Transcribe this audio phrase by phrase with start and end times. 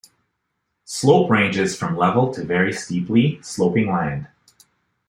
[0.83, 4.25] Slope ranges from level to very steeply sloping land.